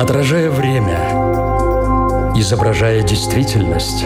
[0.00, 0.98] Отражая время,
[2.34, 4.00] изображая действительность,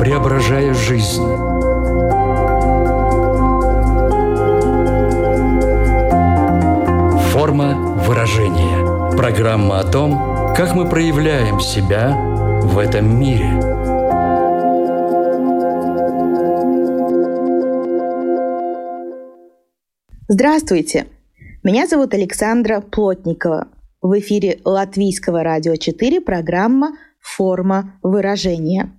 [0.00, 1.22] преображая жизнь.
[7.30, 7.74] Форма
[8.06, 9.10] выражения.
[9.18, 12.16] Программа о том, как мы проявляем себя
[12.62, 13.50] в этом мире.
[20.26, 21.06] Здравствуйте!
[21.64, 23.68] Меня зовут Александра Плотникова.
[24.00, 28.90] В эфире Латвийского радио 4 программа форма выражения.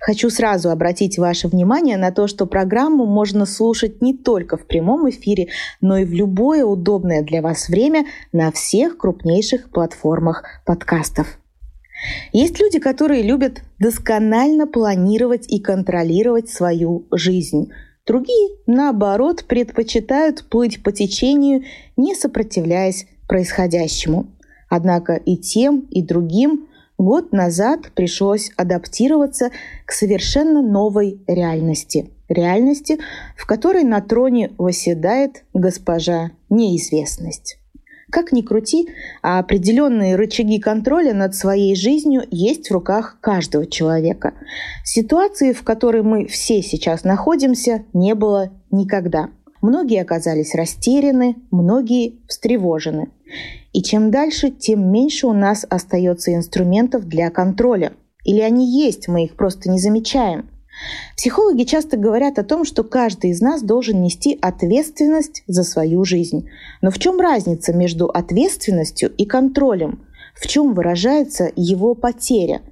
[0.00, 5.10] Хочу сразу обратить ваше внимание на то, что программу можно слушать не только в прямом
[5.10, 5.48] эфире,
[5.80, 11.26] но и в любое удобное для вас время на всех крупнейших платформах подкастов.
[12.32, 17.72] Есть люди, которые любят досконально планировать и контролировать свою жизнь.
[18.06, 21.62] Другие, наоборот, предпочитают плыть по течению,
[21.96, 24.26] не сопротивляясь происходящему.
[24.68, 29.50] Однако и тем, и другим год назад пришлось адаптироваться
[29.86, 32.10] к совершенно новой реальности.
[32.28, 32.98] Реальности,
[33.36, 37.61] в которой на троне восседает госпожа неизвестность.
[38.12, 38.90] Как ни крути,
[39.22, 44.34] а определенные рычаги контроля над своей жизнью есть в руках каждого человека.
[44.84, 49.30] Ситуации, в которой мы все сейчас находимся, не было никогда.
[49.62, 53.08] Многие оказались растеряны, многие встревожены.
[53.72, 57.94] И чем дальше, тем меньше у нас остается инструментов для контроля.
[58.24, 60.50] Или они есть, мы их просто не замечаем.
[61.16, 66.48] Психологи часто говорят о том, что каждый из нас должен нести ответственность за свою жизнь.
[66.80, 70.04] Но в чем разница между ответственностью и контролем?
[70.34, 72.62] В чем выражается его потеря?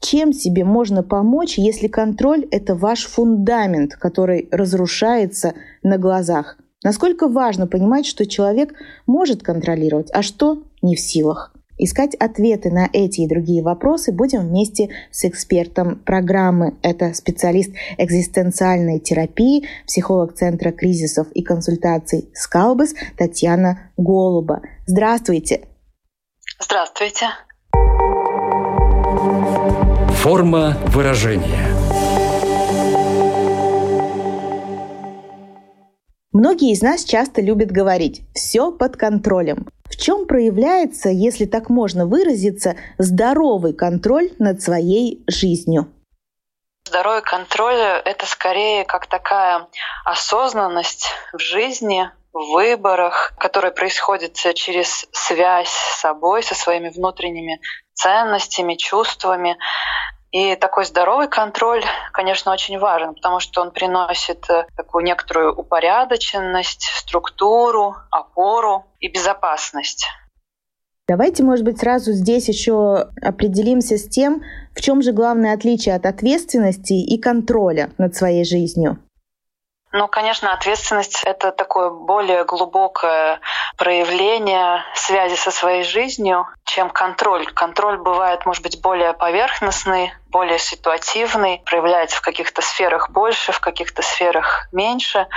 [0.00, 6.58] Чем себе можно помочь, если контроль– это ваш фундамент, который разрушается на глазах?
[6.84, 8.74] Насколько важно понимать, что человек
[9.06, 11.55] может контролировать, а что не в силах.
[11.78, 16.76] Искать ответы на эти и другие вопросы будем вместе с экспертом программы.
[16.82, 24.62] Это специалист экзистенциальной терапии, психолог Центра кризисов и консультаций «Скалбас» Татьяна Голуба.
[24.86, 25.62] Здравствуйте!
[26.58, 27.26] Здравствуйте!
[30.22, 31.66] Форма выражения–
[36.38, 39.68] Многие из нас часто любят говорить «все под контролем».
[39.96, 45.90] В чем проявляется, если так можно выразиться, здоровый контроль над своей жизнью?
[46.86, 49.68] Здоровый контроль— это скорее как такая
[50.04, 57.62] осознанность в жизни, в выборах, которая происходит через связь с собой, со своими внутренними
[57.94, 59.56] ценностями, чувствами.
[60.32, 61.82] И такой здоровый контроль,
[62.12, 70.06] конечно, очень важен, потому что он приносит э, такую некоторую упорядоченность, структуру, опору и безопасность.
[71.08, 74.42] Давайте, может быть, сразу здесь еще определимся с тем,
[74.74, 78.98] в чем же главное отличие от ответственности и контроля над своей жизнью.
[79.98, 83.40] Ну, конечно, ответственность— это такое более глубокое
[83.78, 87.46] проявление связи со своей жизнью, чем контроль.
[87.46, 94.02] Контроль бывает, может быть, более поверхностный, более ситуативный, проявляется в каких-то сферах больше, в каких-то
[94.02, 95.28] сферах меньше.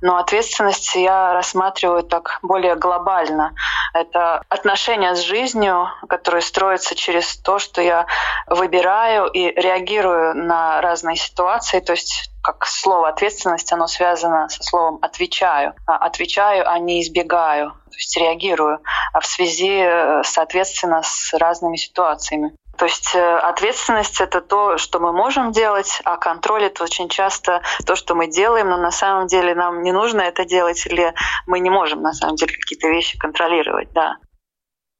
[0.00, 3.52] Но ответственность я рассматриваю так более глобально.
[3.92, 8.06] Это отношения с жизнью, которые строятся через то, что я
[8.46, 11.80] выбираю и реагирую на разные ситуации.
[11.80, 15.74] То есть как слово ответственность, оно связано со словом отвечаю.
[15.86, 18.78] А отвечаю, а не избегаю, то есть реагирую
[19.12, 22.54] а в связи, э, соответственно, с разными ситуациями.
[22.76, 27.62] То есть э, ответственность это то, что мы можем делать, а контроль это очень часто
[27.84, 31.14] то, что мы делаем, но на самом деле нам не нужно это делать или
[31.46, 34.16] мы не можем на самом деле какие-то вещи контролировать, да.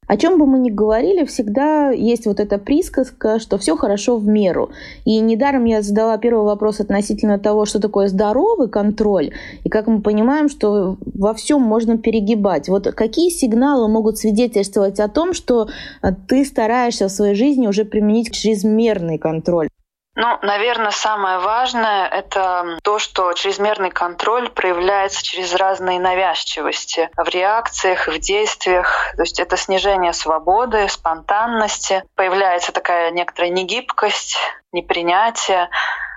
[0.06, 4.26] О чем бы мы ни говорили, всегда есть вот эта присказка, что все хорошо в
[4.26, 4.70] меру.
[5.04, 9.32] И недаром я задала первый вопрос относительно того, что такое здоровый контроль,
[9.64, 12.68] и как мы понимаем, что во всем можно перегибать.
[12.68, 15.68] Вот какие сигналы могут свидетельствовать о том, что
[16.28, 19.68] ты стараешься в своей жизни уже применить чрезмерный контроль?
[20.16, 28.08] Ну, наверное, самое важное— это то, что чрезмерный контроль проявляется через разные навязчивости в реакциях,
[28.08, 29.12] в действиях.
[29.14, 32.02] То есть это снижение свободы, спонтанности.
[32.14, 34.38] Появляется такая некоторая негибкость,
[34.72, 35.68] непринятие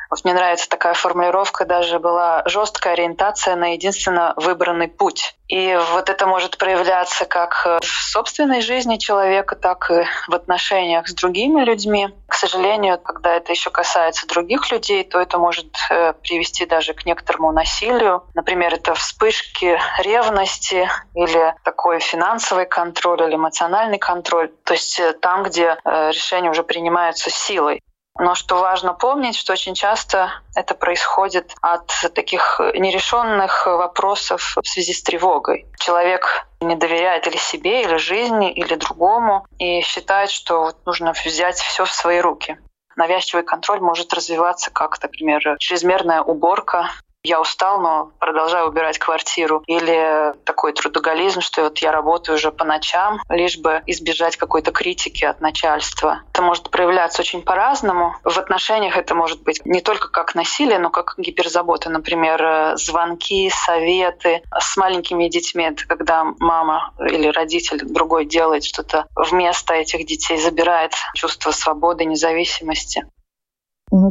[0.10, 5.36] Вот мне нравится такая формулировка, даже была жесткая ориентация на единственно выбранный путь.
[5.48, 11.14] И вот это может проявляться как в собственной жизни человека, так и в отношениях с
[11.14, 12.10] другими людьми.
[12.28, 17.06] К сожалению, когда это еще касается других людей, то это может э, привести даже к
[17.06, 18.24] некоторому насилию.
[18.34, 24.52] Например, это вспышки ревности или такой финансовый контроль или эмоциональный контроль.
[24.64, 27.82] То есть э, там, где э, решения уже принимаются силой.
[28.20, 34.94] Но что важно помнить, что очень часто это происходит от таких нерешенных вопросов в связи
[34.94, 35.66] с тревогой.
[35.80, 41.86] Человек не доверяет или себе, или жизни, или другому, и считает, что нужно взять все
[41.86, 42.58] в свои руки.
[42.98, 46.90] Навязчивый контроль может развиваться как, например, чрезмерная уборка
[47.24, 49.64] я устал, но продолжаю убирать квартиру.
[49.68, 55.26] Или такой трудоголизм, что вот я работаю уже по ночам, лишь бы избежать какой-то критики
[55.26, 56.24] от начальства.
[56.32, 58.16] Это может проявляться очень по-разному.
[58.24, 61.90] В отношениях это может быть не только как насилие, но как гиперзабота.
[61.90, 64.42] Например, звонки, советы.
[64.58, 70.94] С маленькими детьми это когда мама или родитель другой делает что-то вместо этих детей, забирает
[71.14, 73.06] чувство свободы, независимости.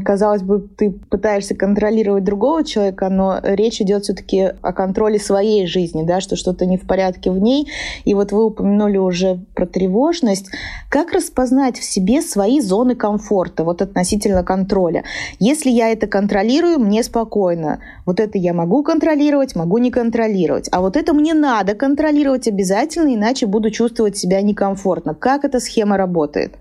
[0.05, 6.03] Казалось бы, ты пытаешься контролировать другого человека, но речь идет все-таки о контроле своей жизни,
[6.03, 7.69] да, что что-то не в порядке в ней.
[8.05, 10.51] И вот вы упомянули уже про тревожность.
[10.91, 15.05] Как распознать в себе свои зоны комфорта, вот относительно контроля?
[15.39, 17.79] Если я это контролирую, мне спокойно.
[18.05, 20.69] Вот это я могу контролировать, могу не контролировать.
[20.73, 25.15] А вот это мне надо контролировать обязательно, иначе буду чувствовать себя некомфортно.
[25.15, 26.57] Как эта схема работает?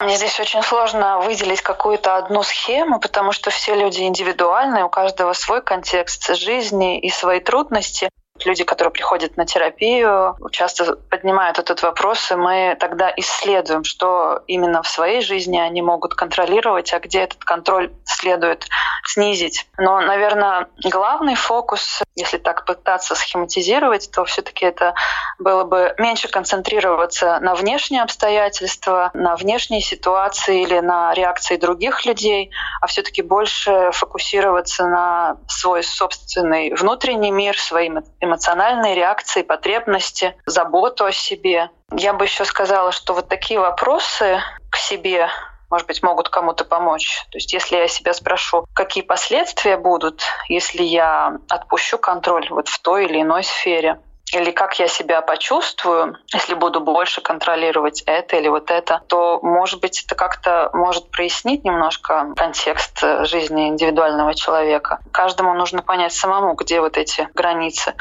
[0.00, 5.32] Мне здесь очень сложно выделить какую-то одну схему, потому что все люди индивидуальные, у каждого
[5.32, 8.08] свой контекст жизни и свои трудности.
[8.44, 14.82] Люди, которые приходят на терапию, часто поднимают этот вопрос, и мы тогда исследуем, что именно
[14.82, 18.66] в своей жизни они могут контролировать, а где этот контроль следует
[19.04, 19.66] снизить.
[19.78, 24.94] Но, наверное, главный фокус, если так пытаться схематизировать, то все-таки это
[25.38, 32.50] было бы меньше концентрироваться на внешние обстоятельства, на внешние ситуации или на реакции других людей,
[32.80, 37.88] а все-таки больше фокусироваться на свой собственный внутренний мир, свои
[38.28, 41.70] эмоциональные реакции, потребности, заботу о себе.
[41.92, 44.40] Я бы еще сказала, что вот такие вопросы
[44.70, 45.28] к себе
[45.70, 47.24] может быть, могут кому-то помочь.
[47.30, 52.80] То есть если я себя спрошу, какие последствия будут, если я отпущу контроль вот в
[52.80, 54.00] той или иной сфере,
[54.32, 59.80] или как я себя почувствую, если буду больше контролировать это или вот это, то, может
[59.80, 65.00] быть, это как-то может прояснить немножко контекст жизни индивидуального человека.
[65.12, 67.94] Каждому нужно понять самому, где вот эти границы.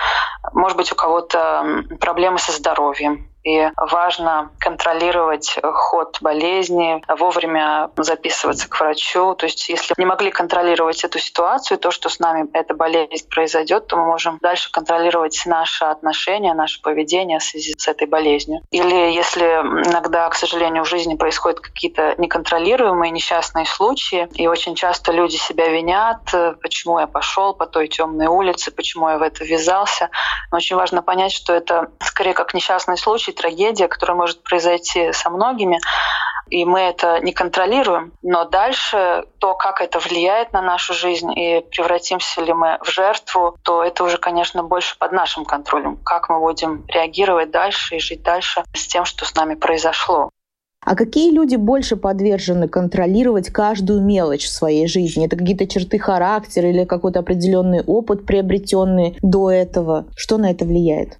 [0.53, 8.77] Может быть, у кого-то проблемы со здоровьем, и важно контролировать ход болезни, вовремя записываться к
[8.77, 9.35] врачу.
[9.35, 13.88] То есть если не могли контролировать эту ситуацию, то, что с нами эта болезнь произойдет,
[13.88, 18.59] то мы можем дальше контролировать наши отношения, наше поведение в связи с этой болезнью.
[18.69, 25.13] Или если иногда, к сожалению, в жизни происходят какие-то неконтролируемые несчастные случаи, и очень часто
[25.13, 26.19] люди себя винят,
[26.61, 30.09] почему я пошел по той темной улице, почему я в это ввязался.
[30.51, 35.30] Но очень важно понять, что это скорее как несчастный случай, трагедия, которая может произойти со
[35.30, 35.80] многими,
[36.50, 38.13] и мы это не контролируем.
[38.22, 43.57] Но дальше то, как это влияет на нашу жизнь и превратимся ли мы в жертву,
[43.63, 45.98] то это уже, конечно, больше под нашим контролем.
[46.04, 50.30] Как мы будем реагировать дальше и жить дальше с тем, что с нами произошло.
[50.86, 55.25] А какие люди больше подвержены контролировать каждую мелочь в своей жизни?
[55.25, 60.06] Это какие-то черты характера или какой-то определенный опыт, приобретенный до этого?
[60.16, 61.19] Что на это влияет?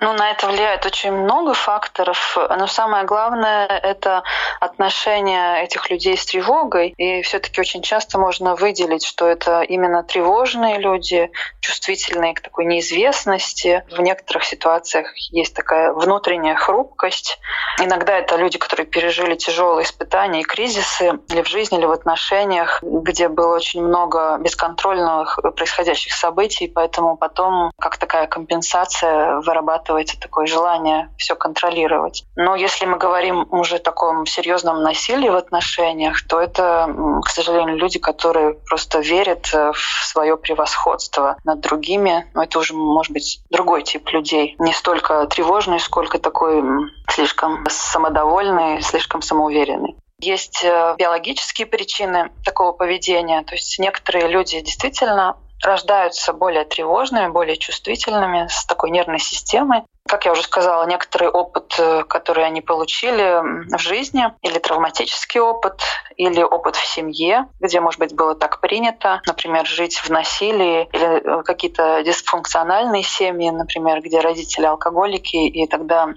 [0.00, 4.22] Ну, на это влияет очень много факторов, но самое главное— это
[4.60, 6.94] отношение этих людей с тревогой.
[6.96, 12.66] И все таки очень часто можно выделить, что это именно тревожные люди, чувствительные к такой
[12.66, 13.84] неизвестности.
[13.90, 17.40] В некоторых ситуациях есть такая внутренняя хрупкость.
[17.80, 22.78] Иногда это люди, которые пережили тяжелые испытания и кризисы или в жизни, или в отношениях,
[22.82, 30.46] где было очень много бесконтрольных происходящих событий, поэтому потом как такая компенсация вырабатывается вырабатывается такое
[30.46, 32.24] желание все контролировать.
[32.36, 37.76] Но если мы говорим уже о таком серьезном насилии в отношениях, то это, к сожалению,
[37.76, 42.30] люди, которые просто верят э, в свое превосходство над другими.
[42.34, 44.56] Но это уже может быть другой тип людей.
[44.58, 46.62] Не столько тревожный, сколько такой
[47.08, 49.96] слишком самодовольный, слишком самоуверенный.
[50.20, 53.42] Есть э, биологические причины такого поведения.
[53.42, 59.82] То есть некоторые люди действительно рождаются более тревожными, более чувствительными, с такой нервной системой.
[60.06, 63.42] как я уже сказала, некоторый опыт, э, который они получили
[63.76, 65.82] в жизни, или травматический опыт,
[66.16, 71.40] или опыт в семье, где, может быть, было так принято, например, жить в насилии, или
[71.40, 76.14] э, какие-то дисфункциональные семьи, например, где родители алкоголики, и тогда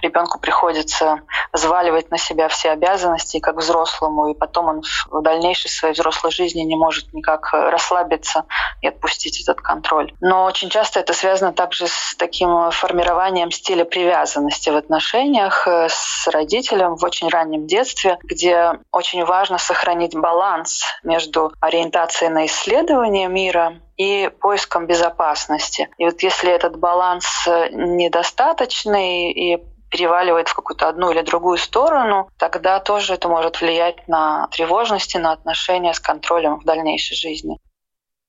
[0.00, 1.22] ребенку приходится
[1.52, 6.62] взваливать на себя все обязанности как взрослому, и потом он в дальнейшей своей взрослой жизни
[6.62, 8.44] не может никак расслабиться
[8.80, 10.12] и отпустить этот контроль.
[10.20, 16.28] Но очень часто это связано также с таким формированием стиля привязанности в отношениях э, с
[16.28, 23.80] родителем в очень раннем детстве, где очень важно сохранить баланс между ориентацией на исследование мира
[23.96, 25.88] и поиском безопасности.
[25.98, 32.28] И вот если этот баланс э, недостаточный и переваливает в какую-то одну или другую сторону,
[32.38, 37.58] тогда тоже это может влиять на тревожность и на отношения с контролем в дальнейшей жизни.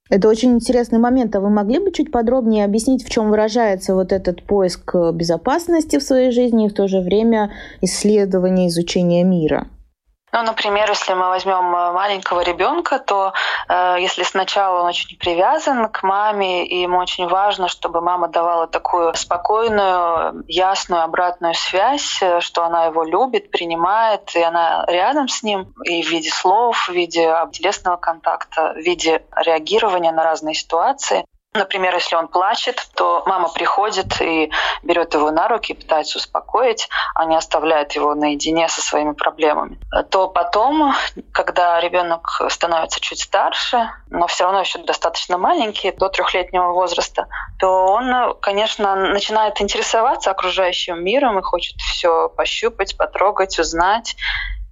[0.10, 1.36] Это очень интересный момент.
[1.36, 6.04] А вы могли бы чуть подробнее объяснить, в чем выражается вот этот поиск безопасности в
[6.04, 7.52] своей жизни и в то же время
[7.82, 9.68] исследование, изучение мира?
[10.34, 13.34] Ну, например, если мы возьмем э, маленького ребенка, то
[13.70, 18.66] э, если сначала он очень привязан к маме, и ему очень важно, чтобы мама давала
[18.66, 25.44] такую спокойную, ясную обратную связь, э, что она его любит, принимает, и она рядом с
[25.44, 31.26] ним и в виде слов, в виде телесного контакта, в виде реагирования на разные ситуации,
[31.56, 37.26] Например, если он плачет, то мама приходит и берет его на руки, пытается успокоить, а
[37.26, 39.80] не оставляет его наедине со своими проблемами.
[40.10, 40.94] То потом,
[41.32, 47.28] когда ребенок становится чуть старше, но все равно еще достаточно маленький, до трехлетнего возраста,
[47.60, 54.16] то он, конечно, начинает интересоваться окружающим миром и хочет все пощупать, потрогать, узнать.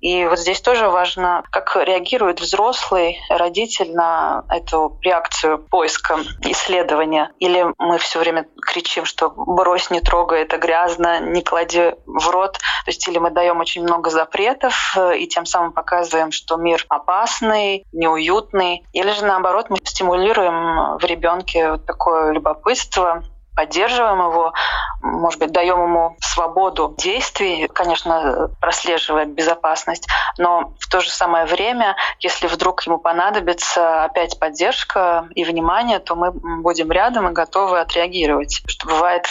[0.01, 7.31] И вот здесь тоже важно, как реагирует взрослый родитель на эту реакцию поиска, исследования.
[7.39, 12.53] Или мы все время кричим, что брось, не трогай, это грязно, не клади в рот.
[12.53, 16.83] То есть или мы даем очень много запретов э, и тем самым показываем, что мир
[16.89, 18.83] опасный, неуютный.
[18.93, 23.23] Или же наоборот мы стимулируем в ребенке вот такое любопытство,
[23.61, 24.53] поддерживаем его,
[25.01, 30.07] может быть, даем ему свободу действий, конечно, прослеживая безопасность,
[30.39, 36.15] но в то же самое время, если вдруг ему понадобится опять поддержка и внимание, то
[36.15, 38.63] мы будем рядом и готовы отреагировать.
[38.65, 39.27] Что бывает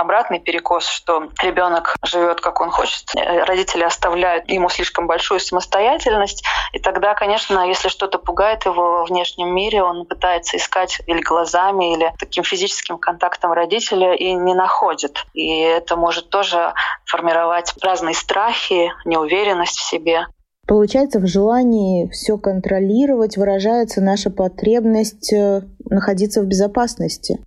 [0.00, 6.78] обратный перекос, что ребенок живет как он хочет, родители оставляют ему слишком большую самостоятельность, и
[6.78, 12.12] тогда, конечно, если что-то пугает его во внешнем мире, он пытается искать или глазами, или
[12.18, 15.24] таким физическим контактом родителя и не находит.
[15.34, 16.72] И это может тоже
[17.06, 20.26] формировать разные страхи, неуверенность в себе.
[20.66, 27.40] Получается, в желании все контролировать выражается наша потребность э, находиться в безопасности.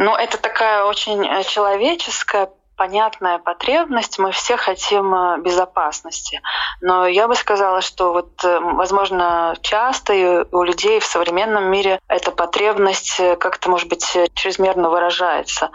[0.00, 6.40] Ну, это такая очень э, человеческая понятная потребность, мы все хотим э, безопасности.
[6.80, 12.30] Но я бы сказала, что вот, э, возможно, часто у людей в современном мире эта
[12.30, 15.70] потребность как-то, может быть, чрезмерно выражается.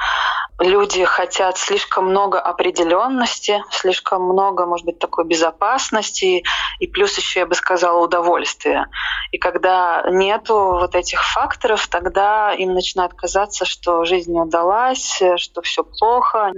[0.59, 6.43] Люди хотят слишком много определенности, слишком много, может быть, такой безопасности,
[6.79, 8.87] и плюс еще, я бы сказала, удовольствия.
[9.31, 15.61] И когда нету вот этих факторов, тогда им начинает казаться, что жизнь не удалась, что
[15.63, 16.51] все плохо,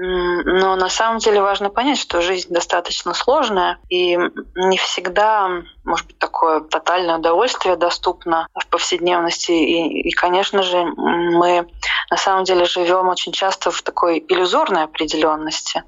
[0.44, 4.18] но на самом деле важно понять, что жизнь достаточно сложная, и
[4.56, 9.52] не всегда, может быть, такое тотальное удовольствие доступно в повседневности.
[9.52, 11.68] И, и конечно же, мы
[12.10, 15.84] на самом деле живем очень часто в такой иллюзорной определенности.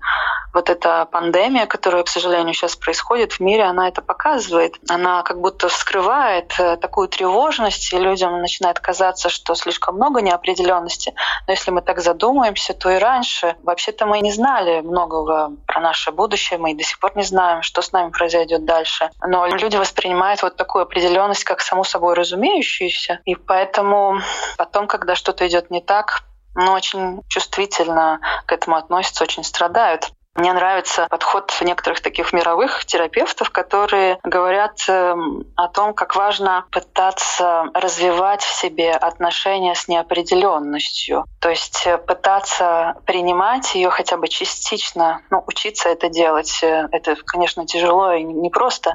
[0.54, 4.75] Вот эта пандемия, которая, к сожалению, сейчас происходит в мире, она это показывает.
[4.89, 11.13] Она как будто вскрывает э, такую тревожность, и людям начинает казаться, что слишком много неопределенности.
[11.48, 16.12] Но если мы так задумаемся, то и раньше вообще-то мы не знали многого про наше
[16.12, 19.10] будущее, мы и до сих пор не знаем, что с нами произойдет дальше.
[19.25, 24.20] Но люди воспринимают вот такую определенность как само собой разумеющуюся, и поэтому
[24.58, 26.24] потом, когда что-то идет не так,
[26.56, 30.12] ну, очень чувствительно к этому относятся, очень страдают.
[30.38, 37.65] Мне нравится подход некоторых таких мировых терапевтов, которые говорят эм, о том, как важно пытаться
[37.74, 41.25] развивать в себе отношения с неопределенностью.
[41.41, 46.60] То есть э, пытаться принимать ее хотя бы частично, ну, учиться это делать.
[46.62, 48.94] Э, это, конечно, тяжело и непросто,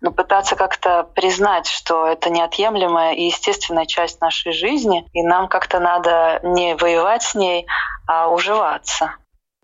[0.00, 5.80] но пытаться как-то признать, что это неотъемлемая и естественная часть нашей жизни, и нам как-то
[5.80, 7.66] надо не воевать с ней,
[8.06, 9.16] а уживаться.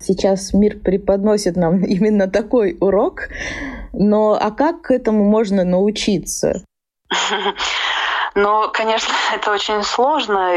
[0.02, 3.28] Сейчас мир преподносит нам именно такой урок.
[3.92, 6.64] Но а как к этому можно научиться?
[8.34, 10.52] Ну, конечно, это очень сложно,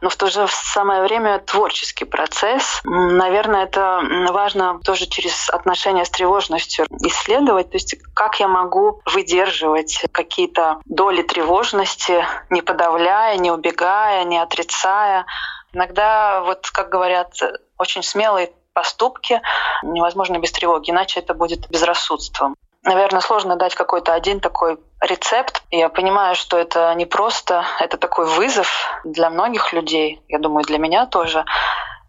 [0.00, 2.80] но в то же самое время творческий процесс.
[2.84, 4.00] Наверное, это
[4.30, 7.70] важно тоже через отношения с тревожностью исследовать.
[7.70, 15.26] То есть как я могу выдерживать какие-то доли тревожности, не подавляя, не убегая, не отрицая.
[15.72, 17.34] Иногда, вот как говорят,
[17.76, 19.42] очень смелые поступки
[19.82, 22.54] невозможно без тревоги, иначе это будет безрассудством.
[22.84, 25.64] Наверное, сложно дать какой-то один такой рецепт.
[25.72, 28.68] Я понимаю, что это не просто, это такой вызов
[29.02, 31.44] для многих людей, я думаю, для меня тоже.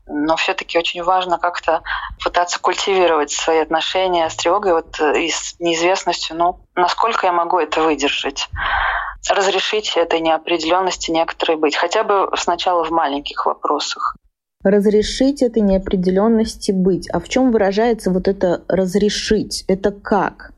[0.05, 1.81] Но все-таки очень важно как-то
[2.23, 6.37] пытаться культивировать свои отношения с тревогой вот, и с неизвестностью.
[6.37, 8.47] Ну, насколько я могу это выдержать?
[9.27, 11.75] Разрешить этой неопределенности некоторой быть.
[11.75, 14.15] Хотя бы сначала в маленьких вопросах
[14.63, 17.09] разрешить этой неопределенности быть.
[17.11, 19.63] А в чем выражается вот это разрешить?
[19.67, 20.53] Это как?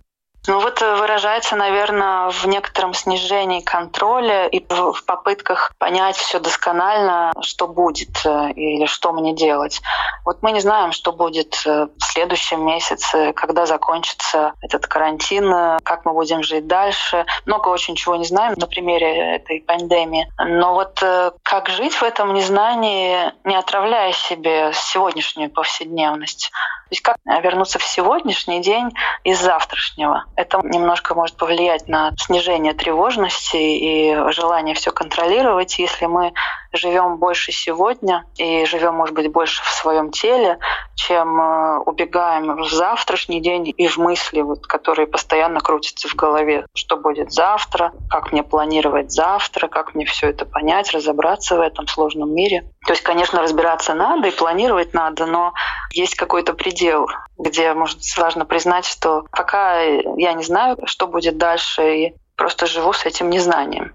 [0.47, 7.31] Ну вот э, выражается, наверное, в некотором снижении контроля и в попытках понять все досконально,
[7.41, 9.81] что будет э, или что мне делать.
[10.25, 16.05] Вот мы не знаем, что будет э, в следующем месяце, когда закончится этот карантин, как
[16.05, 17.25] мы будем жить дальше.
[17.45, 20.27] Много очень чего не знаем на примере этой пандемии.
[20.39, 21.03] Но вот
[21.43, 26.51] как жить в этом незнании, не отравляя себе сегодняшнюю повседневность?
[26.91, 28.91] То есть как вернуться в сегодняшний день
[29.23, 30.25] из завтрашнего?
[30.35, 36.33] Это немножко может повлиять на снижение тревожности и желание все контролировать, если мы
[36.73, 40.59] живем больше сегодня и живем, может быть, больше в своем теле,
[40.95, 46.65] чем э, убегаем в завтрашний день и в мысли, вот, которые постоянно крутятся в голове.
[46.73, 51.87] Что будет завтра, как мне планировать завтра, как мне все это понять, разобраться в этом
[51.87, 52.69] сложном мире.
[52.85, 55.53] То есть, конечно, разбираться надо и планировать надо, но
[55.91, 61.95] есть какой-то предел, где, может важно признать, что пока я не знаю, что будет дальше,
[61.95, 63.93] и просто живу с этим незнанием.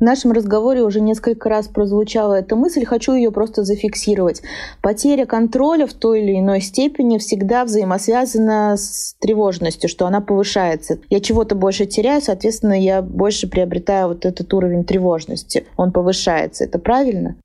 [0.00, 4.42] В нашем разговоре уже несколько раз прозвучала эта мысль, хочу ее просто зафиксировать.
[4.82, 10.98] Потеря контроля в той или иной степени всегда взаимосвязана с тревожностью, что она повышается.
[11.10, 15.64] Я чего-то больше теряю, соответственно, я больше приобретаю вот этот уровень тревожности.
[15.76, 16.64] Он повышается.
[16.64, 17.36] Это правильно?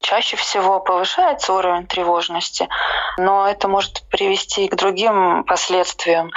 [0.00, 2.68] Чаще всего повышается уровень тревожности,
[3.18, 6.32] но это может привести и к другим последствиям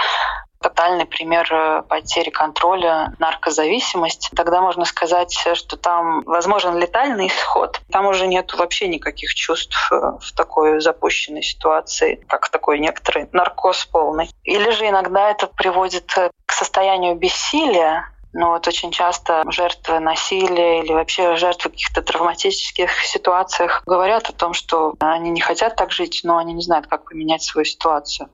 [0.62, 7.82] тотальный пример э, потери контроля, наркозависимость, тогда можно сказать, что там возможен летальный исход.
[7.92, 13.86] Там уже нет вообще никаких чувств э, в такой запущенной ситуации, как такой некоторый наркоз
[13.86, 14.30] полный.
[14.44, 20.82] Или же иногда это приводит э, к состоянию бессилия, но вот очень часто жертвы насилия
[20.82, 26.22] или вообще жертвы каких-то травматических ситуациях говорят о том, что они не хотят так жить,
[26.24, 28.30] но они не знают, как поменять свою ситуацию.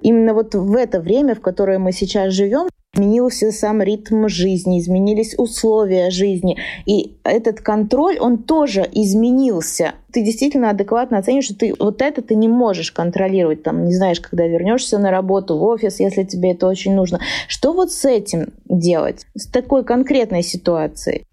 [0.00, 5.34] Именно вот в это время, в которое мы сейчас живем, изменился сам ритм жизни, изменились
[5.38, 6.56] условия жизни.
[6.86, 9.94] И этот контроль, он тоже изменился.
[10.12, 13.62] Ты действительно адекватно оценишь, что ты вот это ты не можешь контролировать.
[13.62, 17.20] Там, не знаешь, когда вернешься на работу, в офис, если тебе это очень нужно.
[17.46, 19.26] Что вот с этим делать?
[19.34, 21.27] С такой конкретной ситуацией?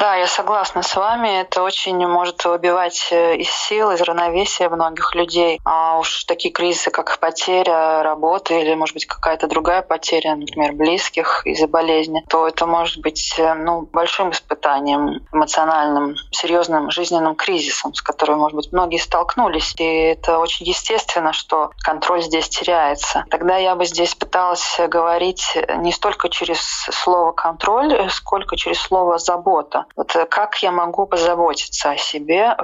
[0.00, 1.42] Да, я согласна с вами.
[1.42, 5.60] Это очень может выбивать э, из сил, из равновесия многих людей.
[5.66, 11.42] А уж такие кризисы, как потеря работы или, может быть, какая-то другая потеря, например, близких
[11.46, 18.00] из-за болезни, то это может быть э, ну, большим испытанием, эмоциональным, серьезным жизненным кризисом, с
[18.00, 19.74] которым, может быть, многие столкнулись.
[19.76, 23.26] И это очень естественно, что контроль здесь теряется.
[23.28, 26.58] Тогда я бы здесь пыталась говорить не столько через
[26.90, 29.84] слово «контроль», сколько через слово «забота».
[29.96, 32.56] Вот э, как я могу позаботиться о себе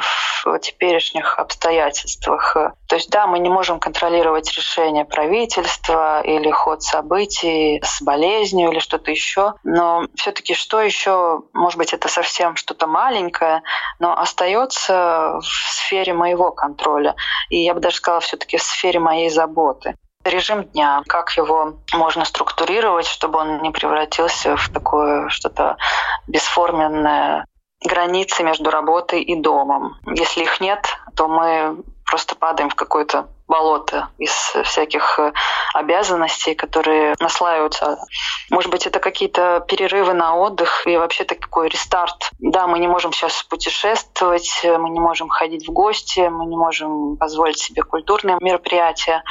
[0.44, 2.56] в теперешних обстоятельствах?
[2.88, 8.78] То есть, да, мы не можем контролировать решение правительства или ход событий с болезнью или
[8.78, 13.62] что-то еще, но все-таки что еще, может быть, это совсем что-то маленькое,
[13.98, 17.14] но остается в сфере моего контроля.
[17.50, 22.24] И я бы даже сказала, все-таки в сфере моей заботы режим дня, как его можно
[22.24, 25.76] структурировать, чтобы он не превратился в такое что-то
[26.26, 27.46] бесформенное,
[27.84, 29.96] границы между работой и домом.
[30.06, 34.32] Если их нет, то мы просто падаем в какое-то болото из
[34.64, 35.32] всяких э,
[35.74, 37.98] обязанностей, которые наслаиваются.
[38.50, 42.30] Может быть, это какие-то перерывы на отдых и вообще такой рестарт.
[42.38, 47.16] Да, мы не можем сейчас путешествовать, мы не можем ходить в гости, мы не можем
[47.16, 49.22] позволить себе культурные мероприятия,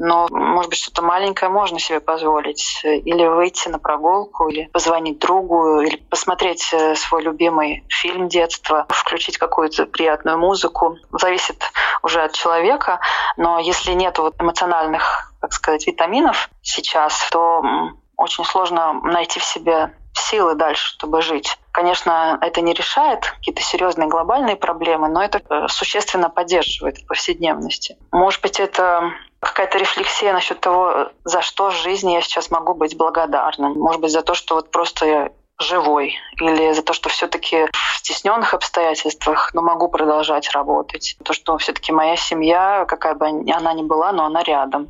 [0.00, 2.80] но, может быть, что-то маленькое можно себе позволить.
[2.84, 9.36] Или выйти на прогулку, или позвонить другу, или посмотреть э, свой любимый фильм детства, включить
[9.36, 10.96] какую-то приятную музыку.
[11.12, 11.62] Зависит
[12.02, 13.00] уже от человека.
[13.36, 17.62] Но если нет вот эмоциональных, так сказать, витаминов сейчас, то
[18.16, 21.58] очень сложно найти в себе силы дальше, чтобы жить.
[21.72, 27.98] Конечно, это не решает какие-то серьезные глобальные проблемы, но это э, существенно поддерживает в повседневности.
[28.12, 32.96] Может быть, это какая-то рефлексия насчет того, за что в жизни я сейчас могу быть
[32.96, 33.72] благодарным.
[33.72, 37.98] Может быть, за то, что вот просто я живой, или за то, что все-таки в
[37.98, 41.16] стесненных обстоятельствах, но могу продолжать работать.
[41.22, 44.88] То, что все-таки моя семья, какая бы она ни была, но она рядом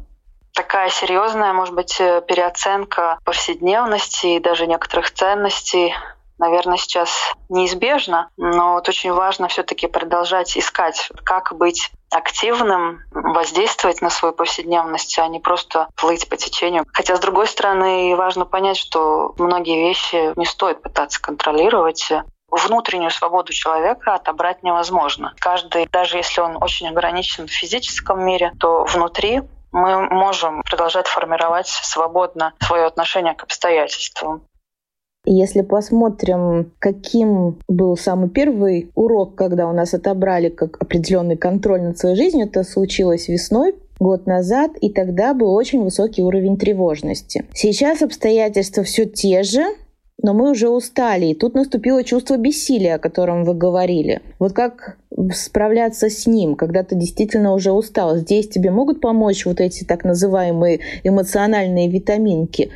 [0.55, 5.95] такая серьезная, может быть, э, переоценка повседневности и даже некоторых ценностей
[6.41, 14.11] наверное, сейчас неизбежно, но вот очень важно все-таки продолжать искать, как быть активным, воздействовать на
[14.11, 16.85] свою повседневность, а не просто плыть по течению.
[16.93, 22.11] Хотя, с другой стороны, важно понять, что многие вещи не стоит пытаться контролировать.
[22.51, 25.35] Внутреннюю свободу человека отобрать невозможно.
[25.39, 31.69] Каждый, даже если он очень ограничен в физическом мире, то внутри мы можем продолжать формировать
[31.69, 34.43] свободно свое отношение к обстоятельствам.
[35.33, 41.97] Если посмотрим, каким был самый первый урок, когда у нас отобрали как определенный контроль над
[41.97, 47.45] своей жизнью, это случилось весной год назад, и тогда был очень высокий уровень тревожности.
[47.55, 49.63] Сейчас обстоятельства все те же,
[50.21, 54.23] но мы уже устали, и тут наступило чувство бессилия, о котором вы говорили.
[54.41, 54.97] Вот как
[55.33, 58.17] справляться с ним, когда ты действительно уже устал?
[58.17, 62.73] Здесь тебе могут помочь вот эти так называемые эмоциональные витаминки?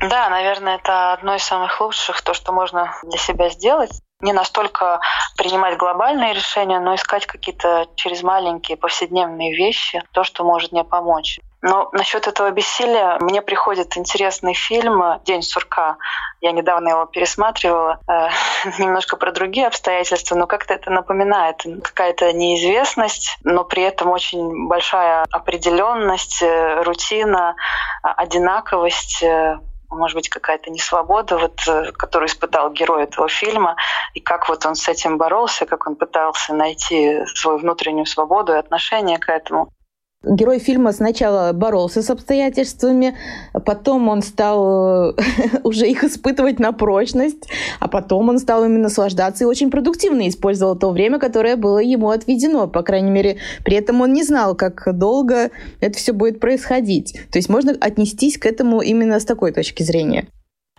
[0.00, 3.90] Да, наверное, это одно из самых лучших, то, что можно для себя сделать.
[4.20, 5.00] Не настолько
[5.36, 11.40] принимать глобальные решения, но искать какие-то через маленькие повседневные вещи, то, что может мне помочь.
[11.62, 15.96] Но насчет этого бессилия мне приходит интересный фильм «День сурка».
[16.40, 18.00] Я недавно его пересматривала.
[18.08, 18.28] Э,
[18.78, 21.62] немножко про другие обстоятельства, но как-то это напоминает.
[21.82, 27.56] Какая-то неизвестность, но при этом очень большая определенность, э, рутина,
[28.02, 29.58] одинаковость э,
[29.90, 33.76] может быть, какая-то несвобода, вот, э, которую испытал герой этого фильма,
[34.14, 38.56] и как вот он с этим боролся, как он пытался найти свою внутреннюю свободу и
[38.56, 39.72] отношение к этому.
[40.22, 43.16] Герой фильма сначала боролся с обстоятельствами,
[43.64, 45.14] потом он стал э,
[45.64, 50.76] уже их испытывать на прочность, а потом он стал ими наслаждаться и очень продуктивно использовал
[50.76, 52.68] то время, которое было ему отведено.
[52.68, 57.18] По крайней мере, при этом он не знал, как долго это все будет происходить.
[57.30, 60.26] То есть можно отнестись к этому именно с такой точки зрения.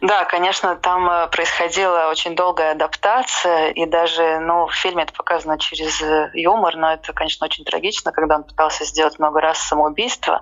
[0.01, 5.59] Да, конечно, там э, происходила очень долгая адаптация, и даже ну, в фильме это показано
[5.59, 10.41] через э, юмор, но это, конечно, очень трагично, когда он пытался сделать много раз самоубийство,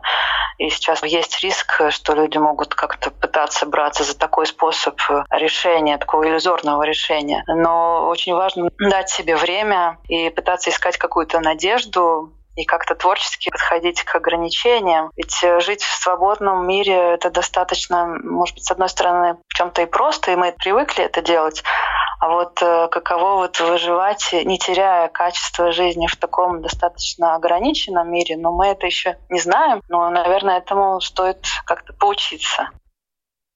[0.60, 5.98] и сейчас есть риск, что люди могут как-то пытаться браться за такой способ э, решения,
[5.98, 7.44] такого иллюзорного решения.
[7.48, 14.04] Но очень важно дать себе время и пытаться искать какую-то надежду, и как-то творчески подходить
[14.04, 15.12] к ограничениям.
[15.16, 19.72] Ведь э, жить в свободном мире— это достаточно, может быть, с одной стороны, в чем
[19.72, 21.64] то и просто, и мы привыкли это делать,
[22.20, 28.36] а вот э, каково вот выживать, не теряя качество жизни в таком достаточно ограниченном мире,
[28.36, 32.70] но мы это еще не знаем, но, наверное, этому стоит как-то поучиться.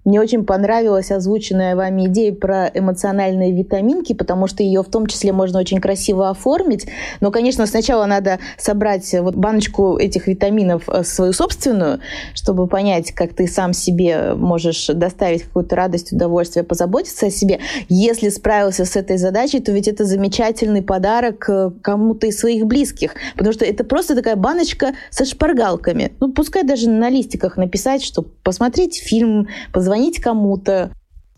[0.06, 5.32] Мне очень понравилась озвученная вами идея про эмоциональные витаминки, потому что ее в том числе
[5.32, 6.88] можно очень красиво оформить.
[7.22, 12.02] Но, конечно, сначала надо собрать вот баночку этих витаминов э, свою собственную,
[12.34, 17.60] чтобы понять, как ты сам себе можешь доставить какую-то радость, удовольствие, позаботиться о себе.
[17.88, 23.16] Если справился с этой задачей, то ведь это замечательный подарок э, кому-то из своих близких,
[23.38, 26.12] потому что это просто такая баночка со шпаргалками.
[26.20, 30.92] Ну, пускай даже на листиках написать, что посмотреть фильм, позвонить позвонить кому-то,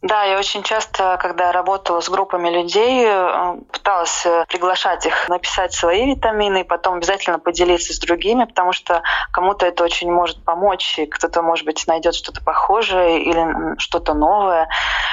[0.05, 5.73] да, я очень часто, когда работала с группами людей, э, пыталась э, приглашать их написать
[5.73, 10.99] свои витамины и потом обязательно поделиться с другими, потому что кому-то это очень может помочь,
[10.99, 14.69] и кто-то, может быть, найдет что-то похожее или что-то новое.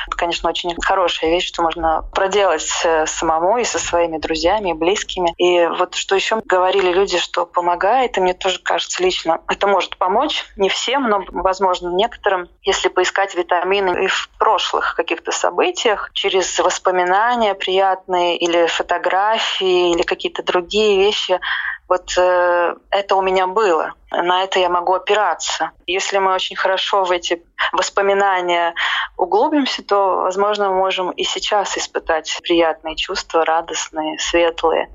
[0.09, 4.75] Это, конечно, очень хорошая вещь, что можно проделать э, самому и со своими друзьями и
[4.75, 5.33] близкими.
[5.39, 9.97] И вот что еще говорили люди, что помогает, и мне тоже кажется лично, это может
[9.97, 16.11] помочь не всем, но, возможно, некоторым, если поискать витамины и в прошлых прошлых каких-то событиях,
[16.13, 21.41] через воспоминания приятные или фотографии или какие-то другие вещи.
[21.89, 23.95] Вот э, это у меня было.
[24.11, 25.71] На это я могу опираться.
[25.87, 27.43] Если мы очень хорошо в эти
[27.73, 28.75] воспоминания
[29.17, 34.89] углубимся, то, возможно, мы можем и сейчас испытать приятные чувства, радостные, светлые.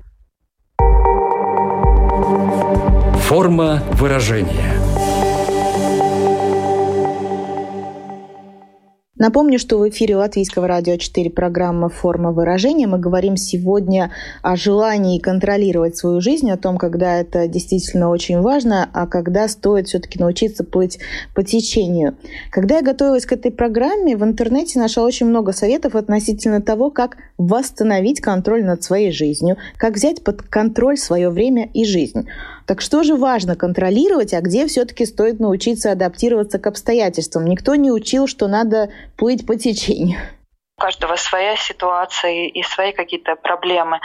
[3.28, 4.74] Форма выражения–
[9.18, 12.86] Напомню, что в эфире Латвийского радио 4 программа «Форма выражения».
[12.86, 18.88] Мы говорим сегодня о желании контролировать свою жизнь, о том, когда это действительно очень важно,
[18.92, 21.00] а когда стоит все-таки научиться плыть
[21.34, 22.16] по течению.
[22.52, 27.16] Когда я готовилась к этой программе, в интернете нашла очень много советов относительно того, как
[27.38, 32.28] восстановить контроль над своей жизнью, как взять под контроль свое время и жизнь.
[32.68, 37.46] Так что же важно контролировать, а где все-таки стоит научиться адаптироваться к обстоятельствам?
[37.46, 40.18] Никто не учил, что надо плыть по течению.
[40.78, 43.98] У каждого своя ситуация и свои какие-то проблемы.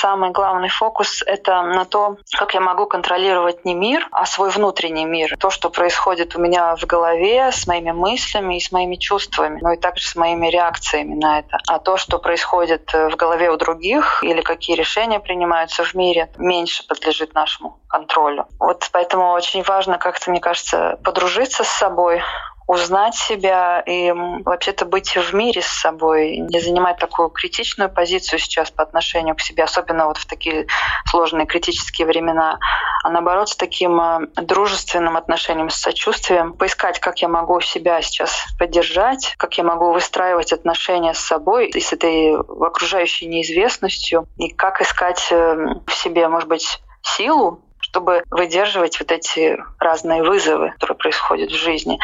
[0.00, 5.04] Самый главный фокус— это на то, как я могу контролировать не мир, а свой внутренний
[5.04, 5.36] мир.
[5.38, 9.74] То, что происходит у меня в голове с моими мыслями и с моими чувствами, но
[9.74, 11.58] и также с моими реакциями на это.
[11.68, 16.84] А то, что происходит в голове у других или какие решения принимаются в мире, меньше
[16.88, 18.46] подлежит нашему контролю.
[18.58, 22.20] Вот поэтому очень важно как-то, мне кажется, подружиться с собой,
[22.66, 28.70] узнать себя и вообще-то быть в мире с собой, не занимать такую критичную позицию сейчас
[28.70, 30.66] по отношению к себе, особенно вот в такие
[31.08, 32.58] сложные критические времена,
[33.04, 38.46] а наоборот с таким э, дружественным отношением, с сочувствием, поискать, как я могу себя сейчас
[38.58, 44.80] поддержать, как я могу выстраивать отношения с собой и с этой окружающей неизвестностью, и как
[44.80, 51.50] искать э, в себе, может быть, силу чтобы выдерживать вот эти разные вызовы, которые происходят
[51.50, 51.98] в жизни.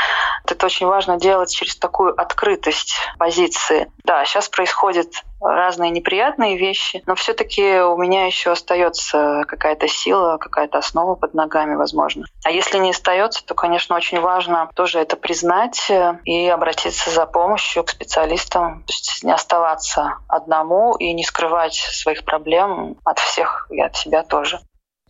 [0.47, 3.91] Это очень важно делать через такую открытость позиции.
[4.05, 5.09] Да, сейчас происходят
[5.41, 11.75] разные неприятные вещи, но все-таки у меня еще остается какая-то сила, какая-то основа под ногами,
[11.75, 12.27] возможно.
[12.45, 15.91] А если не остается, то, конечно, очень важно тоже это признать
[16.25, 22.25] и обратиться за помощью к специалистам, то есть не оставаться одному и не скрывать своих
[22.25, 24.61] проблем от всех и от себя тоже.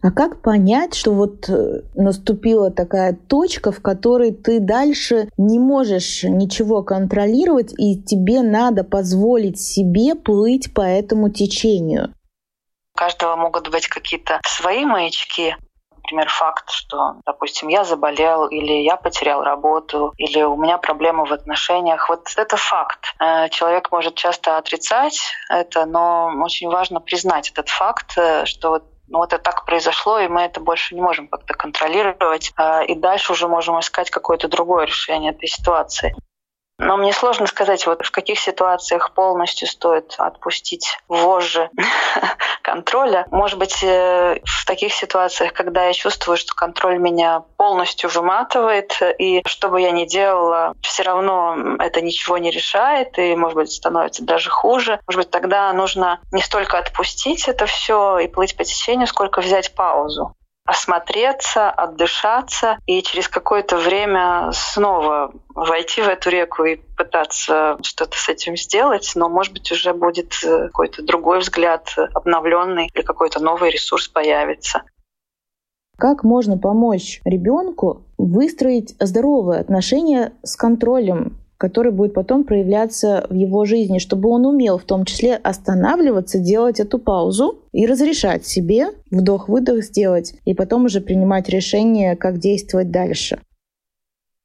[0.02, 6.24] А как понять, что вот э, наступила такая точка, в которой ты дальше не можешь
[6.24, 12.14] ничего контролировать, и тебе надо позволить себе плыть по этому течению?
[12.96, 15.56] У каждого могут быть какие-то свои маячки,
[15.98, 21.32] например, факт, что, допустим, я заболел, или я потерял работу, или у меня проблемы в
[21.32, 22.08] отношениях.
[22.08, 23.14] Вот это факт.
[23.20, 28.84] Э, человек может часто отрицать это, но очень важно признать этот факт, э, что вот
[29.12, 32.94] ну вот это так произошло, и мы это больше не можем как-то контролировать, а, и
[32.94, 36.16] дальше уже можем искать какое-то другое решение этой ситуации.
[36.84, 41.70] Но мне сложно сказать, вот в каких ситуациях полностью стоит отпустить вожжи
[42.62, 43.24] контроля.
[43.30, 49.42] Может быть, э, в таких ситуациях, когда я чувствую, что контроль меня полностью выматывает, и
[49.46, 54.24] что бы я ни делала, все равно это ничего не решает, и, может быть, становится
[54.24, 54.98] даже хуже.
[55.06, 59.72] Может быть, тогда нужно не столько отпустить это все и плыть по течению, сколько взять
[59.72, 68.16] паузу осмотреться, отдышаться и через какое-то время снова войти в эту реку и пытаться что-то
[68.16, 73.40] с этим сделать, но, может быть, уже будет э, какой-то другой взгляд обновленный или какой-то
[73.40, 74.82] новый ресурс появится.
[75.98, 83.64] Как можно помочь ребенку выстроить здоровые отношения с контролем который будет потом проявляться в его
[83.64, 89.84] жизни, чтобы он умел в том числе останавливаться, делать эту паузу и разрешать себе вдох-выдох
[89.84, 93.38] сделать, и потом уже принимать решение, как действовать дальше.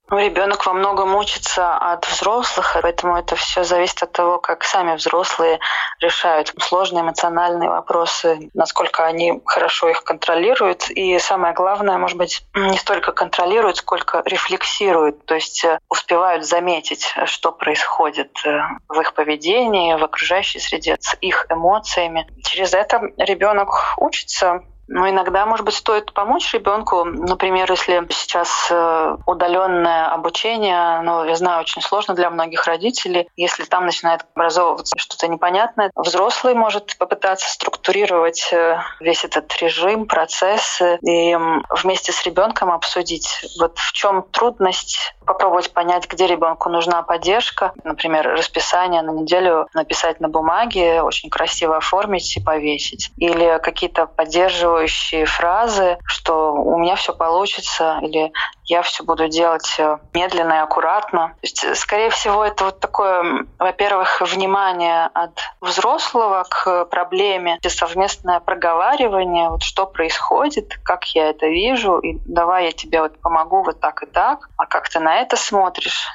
[0.10, 5.60] Ребенок во многом учится от взрослых, поэтому это все зависит от того, как сами взрослые
[6.00, 10.90] решают сложные эмоциональные вопросы, насколько они хорошо их контролируют.
[10.90, 17.14] И самое главное, может быть, не столько контролируют, сколько рефлексируют, то есть э, успевают заметить,
[17.26, 22.28] что происходит э, в их поведении, в окружающей среде, с их эмоциями.
[22.44, 27.04] Через это ребенок учится но иногда, может быть, стоит помочь ребенку.
[27.04, 33.28] Например, если сейчас э, удаленное обучение, ну, я знаю, очень сложно для многих родителей.
[33.36, 40.82] Если там начинает образовываться что-то непонятное, взрослый может попытаться структурировать э, весь этот режим, процесс
[41.02, 41.38] и
[41.70, 47.74] вместе с ребенком обсудить, вот в чем трудность, попробовать понять, где ребенку нужна поддержка.
[47.84, 53.12] Например, расписание на неделю написать на бумаге, очень красиво оформить и повесить.
[53.18, 58.32] Или какие-то поддерживающие мотивирующие фразы, что у меня все получится или
[58.66, 61.30] я все буду делать э, медленно и аккуратно.
[61.30, 69.50] То есть, скорее всего, это вот такое, во-первых, внимание от взрослого к проблеме, совместное проговаривание,
[69.50, 74.04] вот что происходит, как я это вижу, и давай я тебе вот помогу вот так
[74.04, 76.08] и так, а как ты на это смотришь.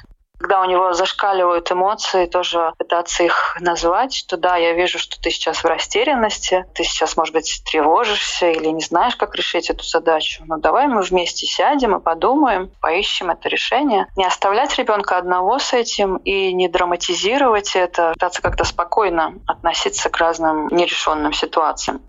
[0.43, 5.31] Когда у него зашкаливают эмоции, тоже пытаться их назвать, что да, я вижу, что ты
[5.31, 10.43] сейчас в растерянности, ты сейчас, может быть, тревожишься или не знаешь, как решить эту задачу.
[10.45, 14.07] Но давай мы вместе сядем и подумаем, поищем это решение.
[14.17, 20.17] Не оставлять ребенка одного с этим и не драматизировать это, пытаться как-то спокойно относиться к
[20.17, 22.01] разным нерешенным ситуациям.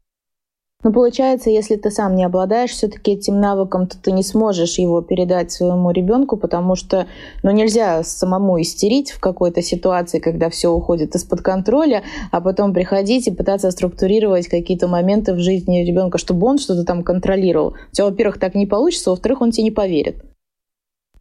[0.84, 5.00] Но получается, если ты сам не обладаешь все-таки этим навыком, то ты не сможешь его
[5.00, 7.06] передать своему ребенку, потому что
[7.42, 13.26] ну, нельзя самому истерить в какой-то ситуации, когда все уходит из-под контроля, а потом приходить
[13.26, 17.74] и пытаться структурировать какие-то моменты в жизни ребенка, чтобы он что-то там контролировал.
[17.90, 20.33] У тебя, во-первых, так не получится, во-вторых, он тебе не поверит.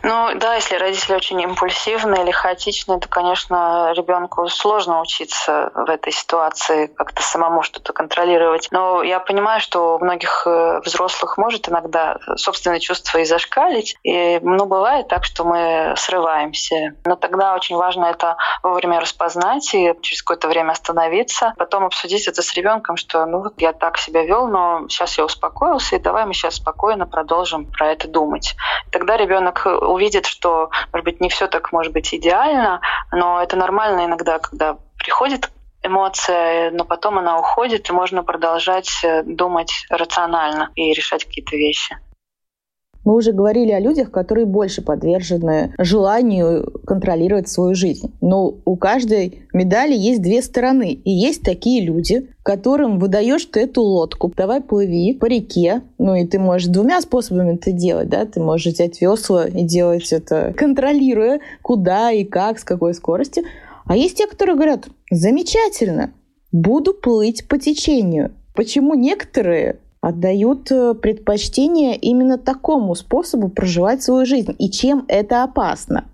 [0.03, 6.11] Ну да, если родители очень импульсивные или хаотичные, то, конечно, ребенку сложно учиться в этой
[6.11, 8.67] ситуации, как-то самому что-то контролировать.
[8.71, 13.95] Но я понимаю, что у многих э, взрослых может иногда собственные чувства и зашкалить.
[14.03, 16.95] И ну, бывает так, что мы срываемся.
[17.05, 22.41] Но тогда очень важно это вовремя распознать и через какое-то время остановиться, потом обсудить это
[22.41, 26.25] с ребенком, что ну вот я так себя вел, но сейчас я успокоился, и давай
[26.25, 28.55] мы сейчас спокойно продолжим про это думать.
[28.91, 34.05] Тогда ребенок увидит, что, может быть, не все так может быть идеально, но это нормально
[34.05, 35.49] иногда, когда приходит
[35.83, 41.97] эмоция, но потом она уходит, и можно продолжать э, думать рационально и решать какие-то вещи.
[43.05, 48.13] Мы уже говорили о людях, которые больше подвержены желанию контролировать свою жизнь.
[48.21, 50.91] Но у каждой медали есть две стороны.
[50.93, 54.31] И есть такие люди, которым выдаешь ты эту лодку.
[54.35, 55.81] Давай плыви по реке.
[55.97, 58.09] Ну и ты можешь двумя способами это делать.
[58.09, 58.25] Да?
[58.25, 63.43] Ты можешь взять весла и делать это, контролируя, куда и как, с какой скоростью.
[63.85, 66.13] А есть те, которые говорят, замечательно,
[66.53, 68.31] буду плыть по течению.
[68.55, 74.55] Почему некоторые отдают э, предпочтение именно такому способу проживать свою жизнь.
[74.59, 76.05] И чем это опасно?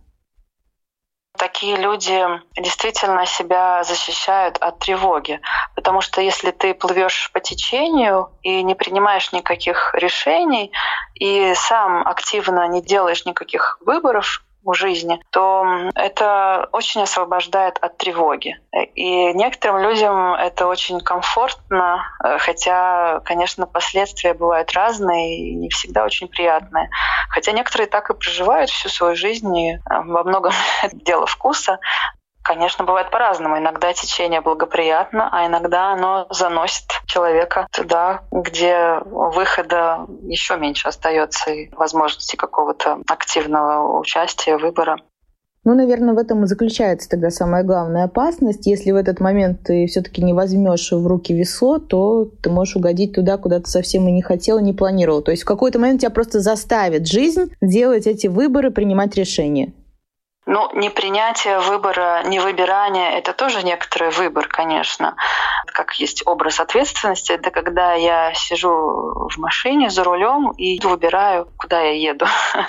[1.39, 2.21] такие люди
[2.58, 5.39] действительно себя защищают от тревоги.
[5.73, 10.71] Потому что если ты плывешь по течению и не принимаешь никаких решений,
[11.15, 18.58] и сам активно не делаешь никаких выборов, у жизни, то это очень освобождает от тревоги.
[18.95, 26.04] И некоторым людям это очень комфортно, э, хотя, конечно, последствия бывают разные и не всегда
[26.04, 26.89] очень приятные.
[27.30, 30.54] Хотя некоторые так и проживают всю свою жизнь, и э, во многом
[30.93, 31.80] дело вкуса,
[32.50, 33.60] Конечно, бывает по-разному.
[33.60, 41.70] Иногда течение благоприятно, а иногда оно заносит человека туда, где выхода еще меньше остается и
[41.76, 44.98] возможности какого-то активного участия, выбора.
[45.64, 48.66] Ну, наверное, в этом и заключается тогда самая главная опасность.
[48.66, 53.14] Если в этот момент ты все-таки не возьмешь в руки весло, то ты можешь угодить
[53.14, 55.22] туда, куда ты совсем и не хотел, и не планировал.
[55.22, 59.74] То есть в какой-то момент тебя просто заставит жизнь делать эти выборы, принимать решения.
[60.52, 65.16] Ну, непринятие выбора, невыбирание— это тоже некоторый выбор, конечно.
[65.68, 71.82] Как есть образ ответственности, это когда я сижу в машине за рулем и выбираю, куда
[71.82, 72.26] я еду.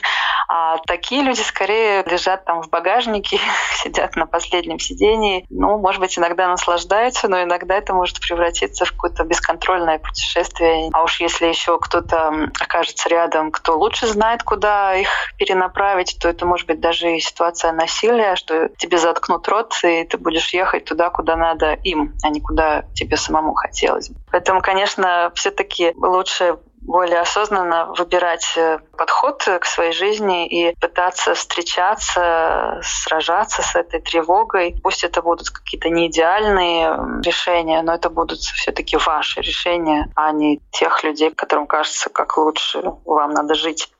[0.52, 3.38] А такие люди скорее лежат там в багажнике,
[3.76, 5.46] сидят на последнем сидении.
[5.48, 10.90] Ну, может быть, иногда наслаждаются, но иногда это может превратиться в какое-то бесконтрольное путешествие.
[10.92, 16.46] А уж если еще кто-то окажется рядом, кто лучше знает, куда их перенаправить, то это
[16.46, 21.10] может быть даже и ситуация насилия, что тебе заткнут рот, и ты будешь ехать туда,
[21.10, 24.10] куда надо им, а не куда тебе самому хотелось.
[24.30, 32.80] Поэтому, конечно, все-таки лучше более осознанно выбирать э, подход к своей жизни и пытаться встречаться,
[32.82, 34.76] сражаться с этой тревогой.
[34.82, 40.60] Пусть это будут какие-то не идеальные решения, но это будут все-таки ваши решения, а не
[40.72, 43.92] тех людей, которым кажется, как лучше вам надо жить.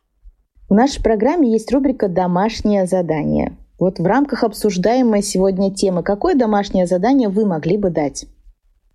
[0.70, 3.56] В нашей программе есть рубрика «Домашнее задание».
[3.80, 8.26] Вот в рамках обсуждаемой сегодня темы, какое домашнее задание вы могли бы дать?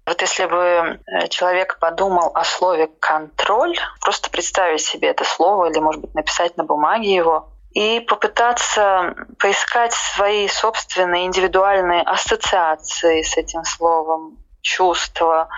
[0.05, 5.79] Вот если бы э, человек подумал о слове «контроль», просто представить себе это слово или,
[5.79, 13.65] может быть, написать на бумаге его, и попытаться поискать свои собственные индивидуальные ассоциации с этим
[13.65, 15.49] словом, чувства,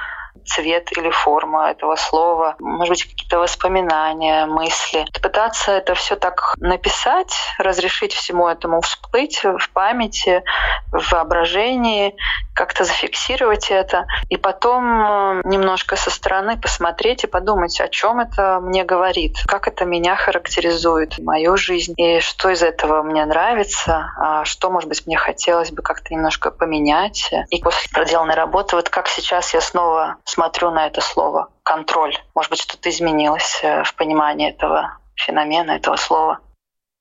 [0.47, 5.05] цвет или форма этого слова, может быть, какие-то воспоминания, мысли.
[5.21, 10.43] Пытаться это все так написать, разрешить всему этому всплыть в памяти,
[10.91, 12.15] в воображении,
[12.53, 18.59] как-то зафиксировать это, и потом э, немножко со стороны посмотреть и подумать, о чем это
[18.61, 24.45] мне говорит, как это меня характеризует, мою жизнь, и что из этого мне нравится, а
[24.45, 27.31] что, может быть, мне хотелось бы как-то немножко поменять.
[27.49, 32.15] И после проделанной работы, вот как сейчас я снова смотрю на это слово контроль.
[32.35, 36.39] Может быть, что-то изменилось э, в понимании этого феномена, этого слова.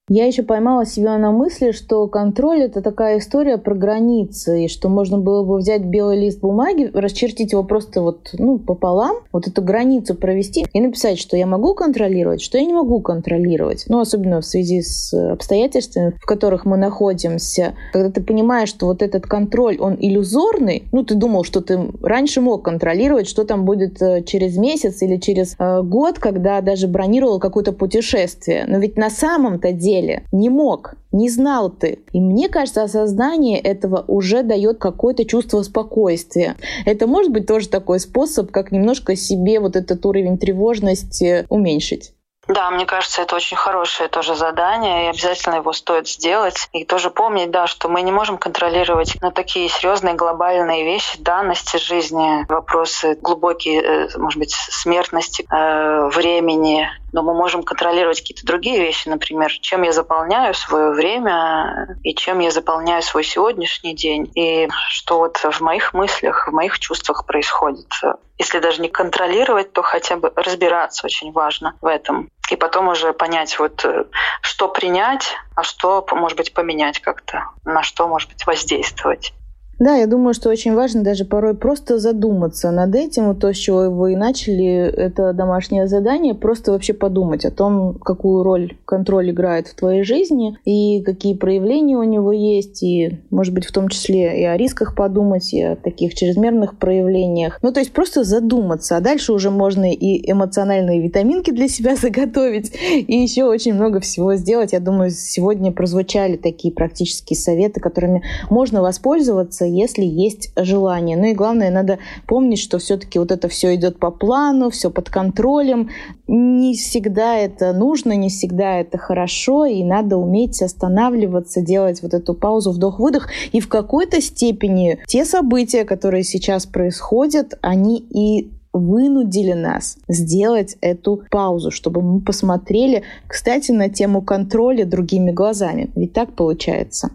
[0.08, 4.88] Я еще поймала себя на мысли, что контроль это такая история про границы, и что
[4.88, 9.62] можно было бы взять белый лист бумаги, расчертить его просто вот ну, пополам, вот эту
[9.62, 13.86] границу провести и написать, что я могу контролировать, что я не могу контролировать.
[13.88, 17.74] Ну, особенно в связи с обстоятельствами, в которых мы находимся.
[17.92, 22.40] Когда ты понимаешь, что вот этот контроль, он иллюзорный, ну, ты думал, что ты раньше
[22.40, 27.40] мог контролировать, что там будет э, через месяц или через э, год, когда даже бронировал
[27.40, 28.66] какое-то путешествие.
[28.68, 30.24] Но ведь на самом-то деле деле.
[30.32, 32.00] Не мог, не знал ты.
[32.12, 36.56] И мне кажется, осознание этого уже дает какое-то чувство спокойствия.
[36.84, 42.12] Это может быть тоже такой способ, как немножко себе вот этот уровень тревожности уменьшить.
[42.48, 46.68] Да, мне кажется, это очень хорошее тоже задание, и обязательно его стоит сделать.
[46.72, 51.76] И тоже помнить, да, что мы не можем контролировать ну, такие серьезные глобальные вещи, данности
[51.78, 58.78] жизни, вопросы глубокие, э, может быть, смертности, э, времени, но мы можем контролировать какие-то другие
[58.78, 64.68] вещи, например, чем я заполняю свое время и чем я заполняю свой сегодняшний день, и
[64.90, 67.88] что вот в моих мыслях, в моих чувствах происходит.
[68.36, 72.28] Если даже не контролировать, то хотя бы разбираться очень важно в этом.
[72.50, 74.04] И потом уже понять, вот э,
[74.42, 79.32] что принять, а что, может быть, поменять как-то, на что, может быть, воздействовать.
[79.78, 83.26] Да, я думаю, что очень важно даже порой просто задуматься над этим.
[83.28, 88.42] Вот то, с чего вы начали, это домашнее задание, просто вообще подумать о том, какую
[88.42, 93.66] роль контроль играет в твоей жизни и какие проявления у него есть, и, может быть,
[93.66, 97.58] в том числе и о рисках подумать, и о таких чрезмерных проявлениях.
[97.60, 102.72] Ну, то есть просто задуматься, а дальше уже можно и эмоциональные витаминки для себя заготовить,
[102.90, 104.72] и еще очень много всего сделать.
[104.72, 111.16] Я думаю, сегодня прозвучали такие практические советы, которыми можно воспользоваться если есть желание.
[111.16, 115.10] Ну и главное, надо помнить, что все-таки вот это все идет по плану, все под
[115.10, 115.90] контролем.
[116.26, 122.34] Не всегда это нужно, не всегда это хорошо, и надо уметь останавливаться, делать вот эту
[122.34, 123.28] паузу, вдох-выдох.
[123.52, 131.22] И в какой-то степени те события, которые сейчас происходят, они и вынудили нас сделать эту
[131.30, 135.90] паузу, чтобы мы посмотрели, кстати, на тему контроля другими глазами.
[135.96, 137.10] Ведь так получается.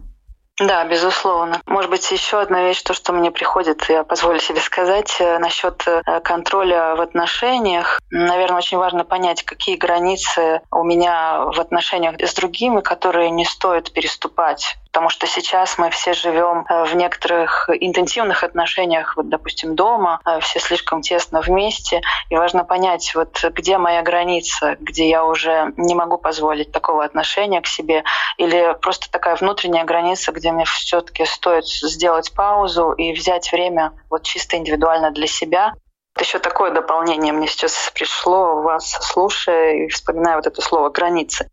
[0.59, 1.59] Да, безусловно.
[1.65, 5.87] Может быть, еще одна вещь, то, что мне приходит, я позволю себе сказать, э, насчет
[5.87, 7.99] э, контроля в отношениях.
[8.11, 13.91] Наверное, очень важно понять, какие границы у меня в отношениях с другими, которые не стоит
[13.91, 20.19] переступать потому что сейчас мы все живем э, в некоторых интенсивных отношениях, вот, допустим, дома,
[20.41, 25.95] все слишком тесно вместе, и важно понять, вот где моя граница, где я уже не
[25.95, 28.03] могу позволить такого отношения к себе,
[28.37, 34.23] или просто такая внутренняя граница, где мне все-таки стоит сделать паузу и взять время вот
[34.23, 35.73] чисто индивидуально для себя,
[36.19, 41.47] еще такое дополнение мне сейчас пришло, вас слушая и вспоминая вот это слово «границы».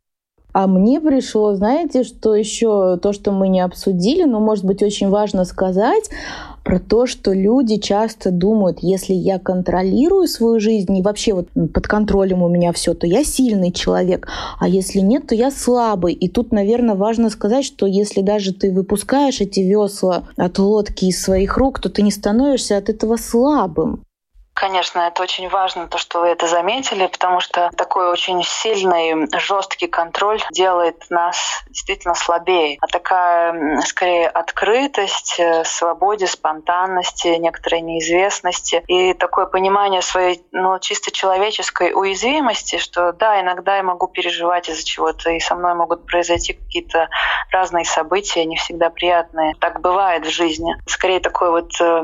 [0.55, 5.11] А мне пришло, знаете, что еще то, что мы не обсудили, но может быть очень
[5.11, 6.11] важно сказать,
[6.69, 11.87] про то, что люди часто думают, если я контролирую свою жизнь и вообще вот под
[11.87, 14.29] контролем у меня все, то я сильный человек,
[14.61, 16.13] а если нет, то я слабый.
[16.13, 21.23] И тут, наверное, важно сказать, что если даже ты выпускаешь эти весла от лодки из
[21.23, 24.03] своих рук, то ты не становишься от этого слабым.
[24.59, 29.87] Конечно, это очень важно, то, что вы это заметили, потому что такой очень сильный, жесткий
[29.87, 32.77] контроль делает нас действительно слабее.
[32.81, 41.13] А такая, скорее, открытость, э, свободе, спонтанности, некоторой неизвестности и такое понимание своей ну, чисто
[41.13, 46.55] человеческой уязвимости, что да, иногда я могу переживать из-за чего-то, и со мной могут произойти
[46.55, 47.09] какие-то
[47.53, 49.55] разные события, не всегда приятные.
[49.61, 50.75] Так бывает в жизни.
[50.89, 52.03] Скорее, такое вот э,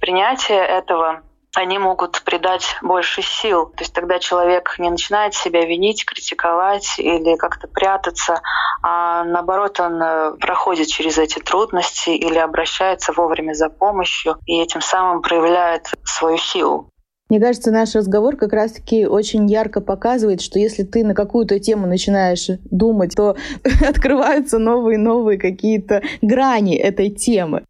[0.00, 1.22] принятие этого
[1.54, 3.66] они могут придать больше сил.
[3.66, 8.40] То есть тогда человек не начинает себя винить, критиковать или как-то прятаться,
[8.82, 14.80] а наоборот он э, проходит через эти трудности или обращается вовремя за помощью и этим
[14.80, 16.90] самым проявляет свою силу.
[17.30, 21.86] Мне кажется, наш разговор как раз-таки очень ярко показывает, что если ты на какую-то тему
[21.86, 23.36] начинаешь думать, то
[23.88, 27.64] открываются новые-новые какие-то грани этой темы.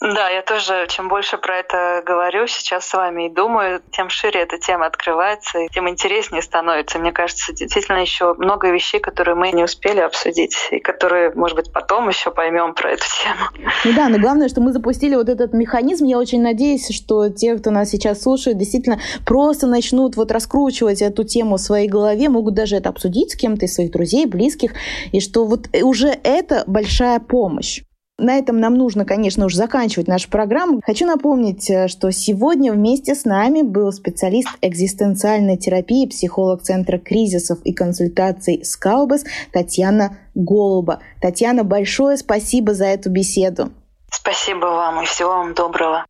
[0.00, 4.40] Да, я тоже, чем больше про это говорю сейчас с вами и думаю, тем шире
[4.40, 6.98] эта тема открывается, и тем интереснее становится.
[6.98, 11.70] Мне кажется, действительно еще много вещей, которые мы не успели обсудить, и которые, может быть,
[11.70, 13.70] потом еще поймем про эту тему.
[13.84, 16.06] Ну да, но главное, что мы запустили вот этот механизм.
[16.06, 21.24] Я очень надеюсь, что те, кто нас сейчас слушает, действительно просто начнут вот раскручивать эту
[21.24, 24.72] тему в своей голове, могут даже это обсудить с кем-то из своих друзей, близких,
[25.12, 27.82] и что вот уже это большая помощь.
[28.20, 30.80] На этом нам нужно, конечно, уже заканчивать нашу программу.
[30.84, 37.58] Хочу напомнить, э, что сегодня вместе с нами был специалист экзистенциальной терапии, психолог Центра кризисов
[37.64, 41.00] и консультаций «Скалбас» Татьяна Голуба.
[41.20, 43.70] Татьяна, большое спасибо за эту беседу.
[44.10, 46.04] Спасибо вам и всего вам доброго.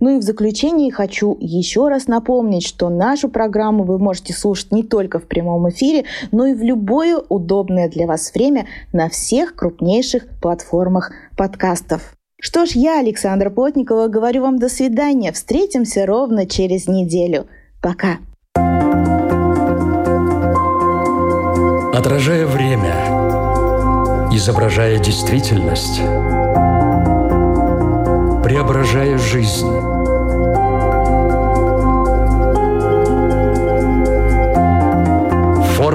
[0.00, 4.82] Ну и в заключение хочу еще раз напомнить, что нашу программу вы можете слушать не
[4.82, 10.26] только в прямом эфире, но и в любое удобное для вас время на всех крупнейших
[10.40, 12.14] платформах подкастов.
[12.40, 15.32] Что ж, я, Александра Плотникова, говорю вам до свидания.
[15.32, 17.46] Встретимся ровно через неделю.
[17.82, 18.18] Пока.
[21.92, 22.94] Отражая время,
[24.32, 25.98] изображая действительность,
[28.44, 29.87] преображая жизнь.